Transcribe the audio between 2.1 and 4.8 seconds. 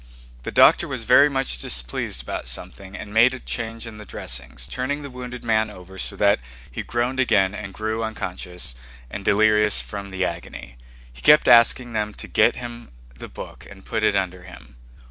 about something and made a change in the dressings,